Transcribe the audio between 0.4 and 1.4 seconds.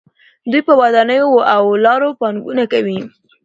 دوی په ودانیو